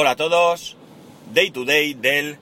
[0.00, 0.76] Hola a todos,
[1.34, 2.38] Day to Day del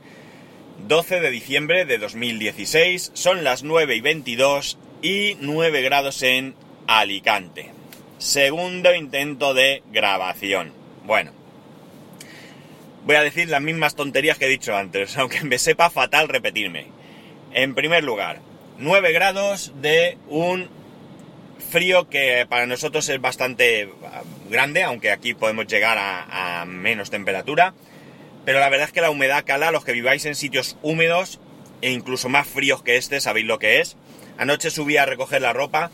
[0.87, 6.54] 12 de diciembre de 2016, son las 9 y 22 y 9 grados en
[6.87, 7.72] Alicante.
[8.19, 10.74] Segundo intento de grabación.
[11.06, 11.32] Bueno,
[13.06, 16.88] voy a decir las mismas tonterías que he dicho antes, aunque me sepa fatal repetirme.
[17.55, 18.41] En primer lugar,
[18.77, 20.69] 9 grados de un
[21.70, 23.88] frío que para nosotros es bastante
[24.48, 27.74] grande, aunque aquí podemos llegar a, menos temperatura.
[28.45, 31.41] Pero la verdad es que la humedad cala, los que viváis en sitios húmedos
[31.82, 33.96] e incluso más fríos que este, sabéis lo que es.
[34.38, 35.91] Anoche subí a recoger la ropa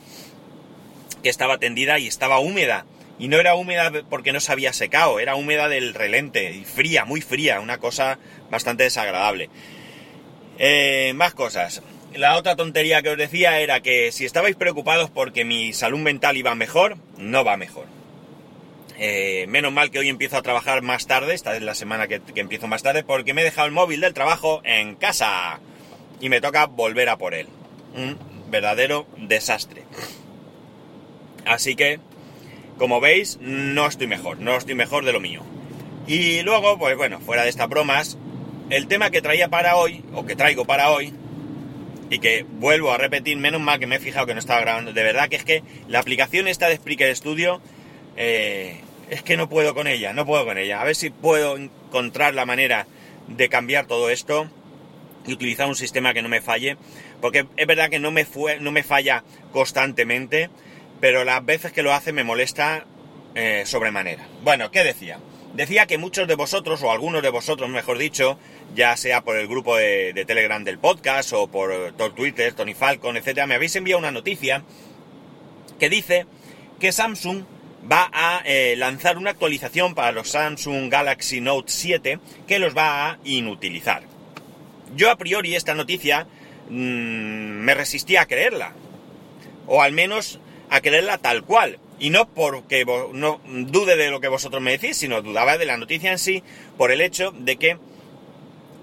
[1.22, 2.84] que estaba tendida y estaba húmeda.
[3.18, 7.04] Y no era húmeda porque no se había secado, era húmeda del relente, y fría,
[7.04, 8.18] muy fría, una cosa
[8.50, 9.48] bastante desagradable.
[10.58, 11.82] Eh, más cosas.
[12.14, 16.36] La otra tontería que os decía era que si estabais preocupados porque mi salud mental
[16.36, 17.86] iba mejor, no va mejor.
[18.98, 22.20] Eh, menos mal que hoy empiezo a trabajar más tarde, esta es la semana que,
[22.34, 25.60] empiezo más tarde, porque me he dejado el móvil del trabajo en casa
[26.20, 27.48] y me toca volver a por él.
[27.94, 28.18] Un
[28.50, 29.82] verdadero desastre.
[31.44, 32.00] Así que,
[32.78, 35.42] como veis, no estoy mejor, no estoy mejor de lo mío.
[36.06, 38.18] Y luego, pues bueno, fuera de estas bromas,
[38.70, 41.12] el tema que traía para hoy, o que traigo para hoy,
[42.10, 44.92] y que vuelvo a repetir, menos mal que me he fijado que no estaba grabando,
[44.92, 47.62] de verdad que es que la aplicación esta de Spreaker Studio,
[48.16, 50.80] eh, es que no puedo con ella, no puedo con ella.
[50.80, 52.86] A ver si puedo encontrar la manera
[53.28, 54.48] de cambiar todo esto
[55.26, 56.76] y utilizar un sistema que no me falle,
[57.20, 60.50] porque es verdad que no me, fue, no me falla constantemente,
[61.00, 62.86] pero las veces que lo hace me molesta
[63.34, 64.26] eh, sobremanera.
[64.42, 65.18] Bueno, ¿qué decía?
[65.54, 68.38] Decía que muchos de vosotros, o algunos de vosotros, mejor dicho,
[68.74, 73.46] ya sea por el grupo de, Telegram del podcast o por, Twitter, Tony Falcon, etcétera,
[73.46, 74.64] me habéis enviado una noticia
[75.78, 76.26] que dice
[76.80, 77.44] que Samsung
[77.90, 83.10] va a eh, lanzar una actualización para los Samsung Galaxy Note 7 que los va
[83.10, 84.02] a inutilizar.
[84.94, 86.26] Yo a priori esta noticia
[86.68, 88.72] mm, me resistía a creerla,
[89.66, 90.40] o al menos
[90.70, 94.96] a creerla tal cual, y no porque no dude de lo que vosotros me decís,
[94.96, 96.42] sino dudaba de la noticia en sí
[96.76, 97.78] por el hecho de que,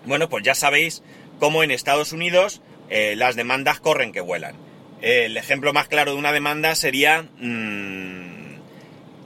[0.06, 1.04] bueno, pues ya sabéis
[1.40, 4.56] cómo en Estados Unidos eh, las demandas corren que vuelan.
[5.02, 8.29] El ejemplo más claro de una demanda sería mm,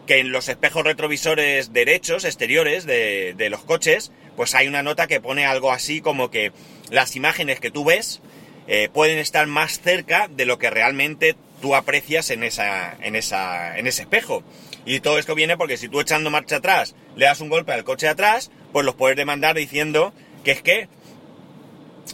[0.06, 5.22] que en los espejos retrovisores derechos, exteriores de, los coches, pues hay una nota que
[5.22, 6.52] pone algo así como que
[6.90, 8.22] las imágenes que tú ves
[8.68, 13.78] eh, pueden estar más cerca de lo que realmente tú aprecias en, esa, en, esa,
[13.78, 14.44] en ese espejo.
[14.86, 17.86] Y todo esto viene porque si tú echando marcha atrás le das un golpe al
[17.86, 20.14] coche de atrás, pues los puedes demandar diciendo
[20.44, 20.90] que es que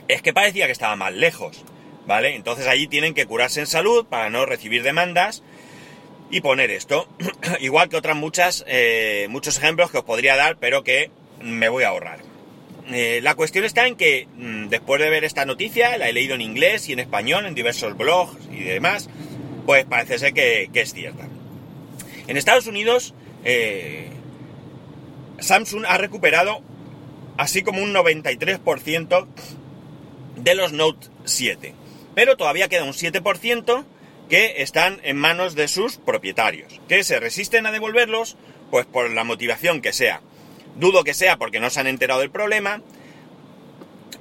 [0.07, 1.63] es que parecía que estaba más lejos,
[2.05, 2.35] ¿vale?
[2.35, 5.41] Entonces allí tienen que curarse en salud para no recibir demandas
[6.29, 7.07] y poner esto.
[7.59, 11.84] Igual que otras muchas, eh, muchos ejemplos que os podría dar, pero que me voy
[11.84, 12.19] a ahorrar.
[12.91, 16.35] Eh, la cuestión está en que mm, después de ver esta noticia, la he leído
[16.35, 19.09] en inglés y en español, en diversos blogs y demás,
[19.66, 21.28] pues parece ser que, es cierta.
[22.28, 23.13] En Estados Unidos,
[23.44, 24.09] eh,
[25.40, 26.61] Samsung ha recuperado
[27.38, 29.28] así como un 93%
[30.35, 31.73] de los Note 7.
[32.16, 33.85] Pero todavía queda un 7%
[34.29, 38.38] que están en manos de sus propietarios, que se resisten a devolverlos,
[38.69, 40.22] pues por la motivación que sea.
[40.75, 42.81] Dudo que sea porque no se han enterado del problema,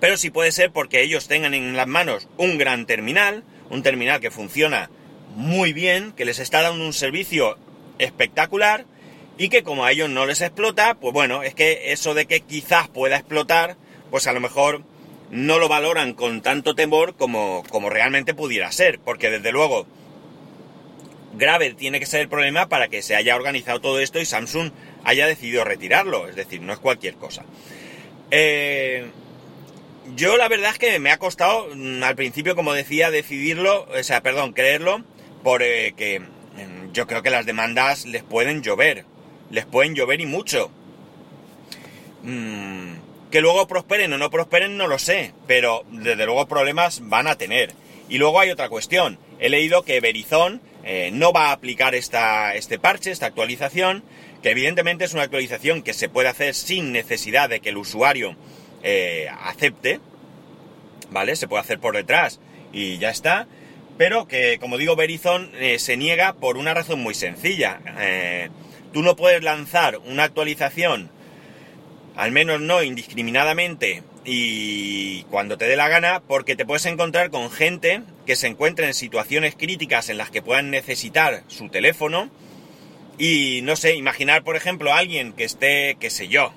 [0.01, 4.21] pero sí puede ser porque ellos tengan en las manos un gran terminal, un terminal
[4.21, 4.91] que funciona
[5.35, 7.59] muy bien, que les está dando un servicio
[7.99, 8.87] espectacular
[9.37, 12.41] y que como a ellos no les explota, pues bueno, es que eso de que
[12.41, 13.77] quizás pueda explotar,
[14.11, 14.83] pues a lo mejor
[15.31, 19.87] no lo valoran con tanto temor como, como realmente pudiera ser, porque desde luego
[21.39, 24.73] grave tiene que ser el problema para que se haya organizado todo esto y Samsung
[25.05, 27.45] haya decidido retirarlo, es decir, no es cualquier cosa.
[28.31, 29.07] Eh,
[30.15, 34.03] yo la verdad es que me ha costado mm, al principio, como decía, decidirlo, o
[34.03, 35.03] sea, perdón, creerlo,
[35.43, 39.05] porque eh, mm, yo creo que las demandas les pueden llover,
[39.51, 40.71] les pueden llover y mucho.
[42.23, 42.95] Mm,
[43.31, 47.37] que luego prosperen o no prosperen no lo sé, pero desde luego problemas van a
[47.37, 47.73] tener.
[48.09, 49.19] Y luego hay otra cuestión.
[49.39, 54.03] He leído que Verizon eh, no va a aplicar esta, este parche, esta actualización,
[54.43, 58.37] que evidentemente es una actualización que se puede hacer sin necesidad de que el usuario
[58.83, 60.01] eh, acepte,
[61.11, 61.37] ¿vale?
[61.37, 62.41] Se puede hacer por detrás
[62.73, 63.47] y ya está
[63.97, 67.81] pero que, como digo, Verizon eh, se niega por una razón muy sencilla.
[68.93, 71.11] Tú no puedes lanzar una actualización,
[72.15, 77.51] al menos no indiscriminadamente y cuando te dé la gana, porque te puedes encontrar con
[77.51, 82.31] gente que se encuentra en situaciones críticas en las que puedan necesitar su teléfono
[83.17, 86.53] y, no sé, imaginar, por ejemplo, a alguien que esté, qué sé yo,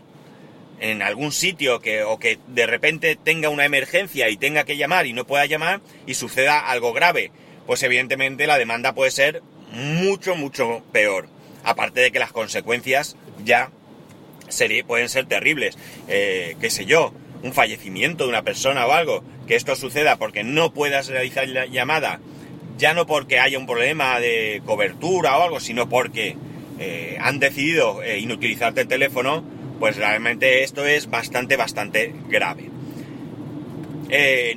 [0.82, 5.06] en algún sitio que, o que de repente tenga una emergencia y tenga que llamar
[5.06, 7.32] y no pueda llamar y suceda algo grave,
[7.68, 11.30] pues evidentemente la demanda puede ser mucho, mucho peor.
[11.64, 13.16] Aparte de que las consecuencias
[13.46, 13.72] ya
[14.86, 15.78] pueden ser terribles.
[16.08, 20.44] Eh, qué sé yo, un fallecimiento de una persona o algo, que esto suceda porque
[20.44, 22.20] no puedas realizar la llamada,
[22.78, 26.36] ya no porque haya un problema de cobertura o algo, sino porque
[26.80, 29.44] eh, han decidido eh, inutilizarte el teléfono,
[29.80, 32.70] pues realmente esto es bastante, bastante grave.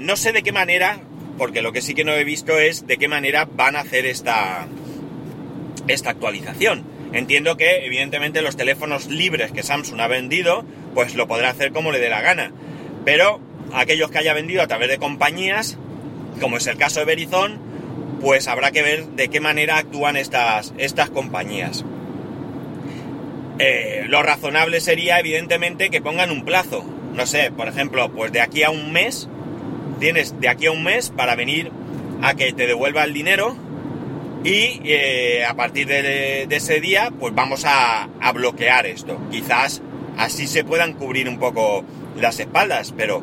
[0.00, 1.00] no sé de qué manera,
[1.38, 4.06] porque lo que sí que no he visto es de qué manera van a hacer
[4.06, 4.66] esta,
[5.88, 6.84] esta actualización.
[7.12, 10.64] Entiendo que evidentemente los teléfonos libres que Samsung ha vendido,
[10.94, 12.52] pues lo podrá hacer como le dé la gana.
[13.04, 13.40] Pero
[13.72, 15.78] aquellos que haya vendido a través de compañías,
[16.40, 17.58] como es el caso de Verizon,
[18.20, 21.84] pues habrá que ver de qué manera actúan estas, estas compañías.
[23.58, 26.84] Eh, lo razonable sería, evidentemente, que pongan un plazo.
[27.14, 29.28] No sé, por ejemplo, pues de aquí a un mes,
[30.00, 31.70] tienes de aquí a un mes para venir
[32.22, 33.56] a que te devuelva el dinero
[34.44, 39.18] y eh, a partir de, ese día, pues vamos a, bloquear esto.
[39.30, 39.80] Quizás
[40.18, 41.84] así se puedan cubrir un poco
[42.16, 43.22] las espaldas, pero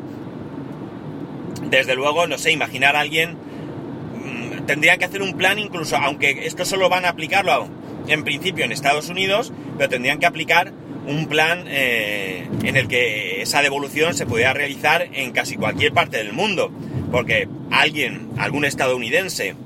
[1.70, 6.46] desde luego, no sé, imaginar a alguien, mm, tendrían que hacer un plan incluso, aunque
[6.46, 7.68] esto solo van a aplicarlo
[8.08, 10.72] en principio en Estados Unidos, pero tendrían que aplicar
[11.06, 16.18] un plan eh, en el que esa devolución se pudiera realizar en casi cualquier parte
[16.18, 16.70] del mundo,
[17.10, 19.56] porque alguien, algún estadounidense,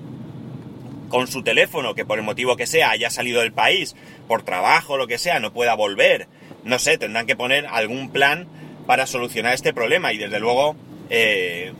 [1.09, 3.95] con su teléfono, que por el motivo que sea haya salido del país,
[4.27, 6.27] por trabajo, lo que sea, no pueda volver,
[6.65, 8.49] no sé, tendrán que poner algún plan
[8.87, 10.77] para solucionar este problema y desde luego
[11.11, 11.73] eh,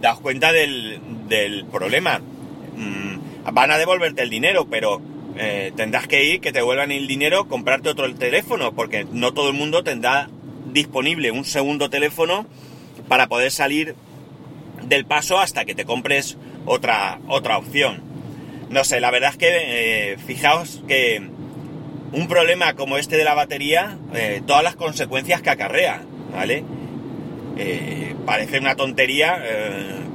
[0.00, 2.20] daos cuenta del, del problema.
[2.76, 5.00] Mm, van a devolverte el dinero, pero
[5.36, 9.48] eh, tendrás que ir, que te devuelvan el dinero, comprarte otro teléfono, porque no todo
[9.48, 10.28] el mundo tendrá
[10.72, 12.46] disponible un segundo teléfono
[13.08, 13.94] para poder salir
[14.82, 16.36] del paso hasta que te compres
[16.66, 18.02] otra, otra opción.
[18.70, 21.22] No sé, la verdad es que eh, fijaos que
[22.12, 23.98] un problema como este de la batería,
[24.46, 26.02] todas las consecuencias que acarrea,
[26.34, 26.64] ¿vale?
[27.56, 29.42] Eh, parece una tontería,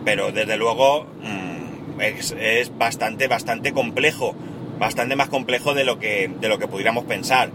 [0.03, 4.35] pero desde luego mm, es, bastante, bastante complejo,
[4.77, 7.51] bastante más complejo de lo que, de lo que pudiéramos pensar.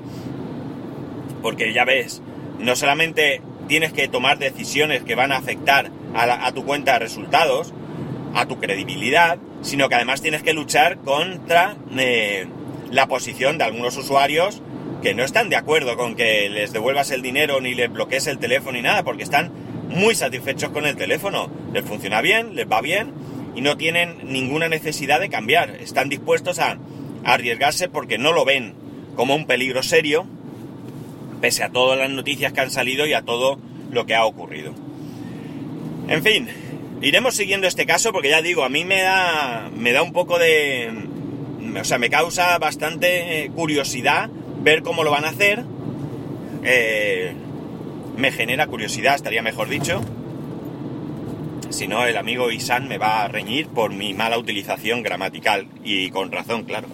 [1.42, 2.22] Porque ya ves,
[2.58, 7.00] no solamente tienes que tomar decisiones que van a afectar a, a tu cuenta de
[7.00, 7.72] resultados,
[8.34, 12.46] a tu credibilidad, sino que además tienes que luchar contra eh,
[12.90, 14.62] la posición de algunos usuarios
[15.04, 18.38] que no están de acuerdo con que les devuelvas el dinero ni les bloquees el
[18.38, 19.52] teléfono ni nada, porque están
[19.90, 21.50] muy satisfechos con el teléfono.
[21.74, 23.12] Les funciona bien, les va bien
[23.54, 25.76] y no tienen ninguna necesidad de cambiar.
[25.78, 26.78] Están dispuestos a,
[27.22, 28.72] arriesgarse porque no lo ven
[29.14, 30.26] como un peligro serio,
[31.42, 33.58] pese a todas las noticias que han salido y a todo
[33.90, 34.72] lo que ha ocurrido.
[36.08, 36.48] En fin,
[37.02, 40.38] iremos siguiendo este caso porque ya digo, a mí me da, me da un poco
[40.38, 40.90] de...
[41.78, 44.30] O sea, me causa bastante curiosidad
[44.64, 45.62] ver cómo lo van a hacer.
[46.64, 47.34] Eh,
[48.16, 50.00] me genera curiosidad, estaría mejor dicho.
[51.68, 55.66] Si no, el amigo Isan me va a reñir por mi mala utilización gramatical.
[55.84, 56.88] Y con razón, claro.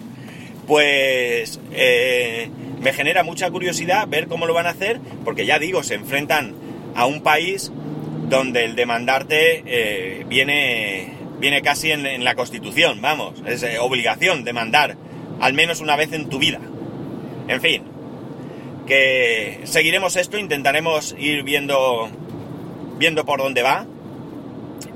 [0.67, 2.49] Pues eh,
[2.81, 6.53] me genera mucha curiosidad ver cómo lo van a hacer, porque ya digo, se enfrentan
[6.93, 7.71] a un país
[8.27, 14.97] donde el demandarte eh, viene, viene casi en, la Constitución, vamos, es obligación demandar
[15.39, 16.59] al menos una vez en tu vida.
[17.51, 17.83] En fin,
[18.87, 22.09] que seguiremos esto, intentaremos ir viendo,
[22.97, 23.85] viendo por dónde va.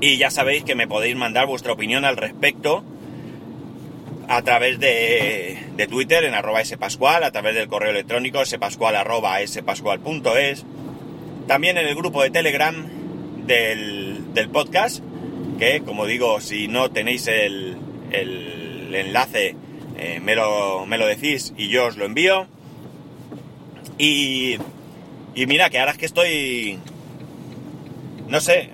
[0.00, 2.82] Y ya sabéis que me podéis mandar vuestra opinión al respecto
[4.26, 10.64] a través de, Twitter en arroba spascual, a través del correo electrónico spascual arroba spascual.es,
[11.46, 12.74] también en el grupo de Telegram
[13.46, 15.04] del, podcast,
[15.58, 17.76] que como digo, si no tenéis el
[18.94, 19.56] enlace,
[19.96, 22.46] eh, me, lo, me lo decís y yo os lo envío.
[23.98, 24.58] Y,
[25.34, 26.78] y mira, que ahora es que estoy...
[28.28, 28.70] No sé,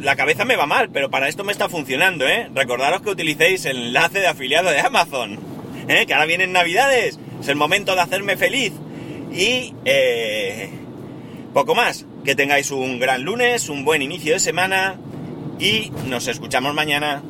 [0.00, 2.48] la cabeza me va mal, pero para esto me está funcionando, ¿eh?
[2.54, 5.38] Recordaros que utilicéis el enlace de afiliado de Amazon,
[5.88, 6.06] ¿eh?
[6.06, 8.72] Que ahora vienen navidades, es el momento de hacerme feliz.
[9.32, 9.74] Y...
[9.84, 10.70] Eh,
[11.54, 12.04] poco más.
[12.24, 14.96] Que tengáis un gran lunes, un buen inicio de semana
[15.58, 17.22] y nos escuchamos mañana.